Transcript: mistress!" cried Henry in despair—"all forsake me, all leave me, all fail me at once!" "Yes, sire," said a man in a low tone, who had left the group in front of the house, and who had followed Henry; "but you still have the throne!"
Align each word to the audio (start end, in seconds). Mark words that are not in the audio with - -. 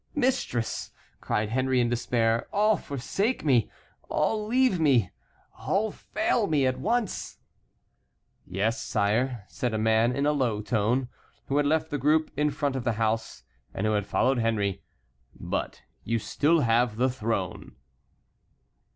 mistress!" 0.15 0.89
cried 1.19 1.49
Henry 1.49 1.79
in 1.79 1.87
despair—"all 1.87 2.75
forsake 2.75 3.45
me, 3.45 3.69
all 4.09 4.47
leave 4.47 4.79
me, 4.79 5.11
all 5.59 5.91
fail 5.91 6.47
me 6.47 6.65
at 6.65 6.79
once!" 6.79 7.37
"Yes, 8.43 8.81
sire," 8.81 9.43
said 9.47 9.75
a 9.75 9.77
man 9.77 10.11
in 10.11 10.25
a 10.25 10.31
low 10.31 10.59
tone, 10.59 11.07
who 11.49 11.57
had 11.57 11.67
left 11.67 11.91
the 11.91 11.99
group 11.99 12.31
in 12.35 12.49
front 12.49 12.75
of 12.75 12.83
the 12.83 12.93
house, 12.93 13.43
and 13.75 13.85
who 13.85 13.93
had 13.93 14.07
followed 14.07 14.39
Henry; 14.39 14.81
"but 15.39 15.83
you 16.03 16.17
still 16.17 16.61
have 16.61 16.95
the 16.95 17.07
throne!" 17.07 17.75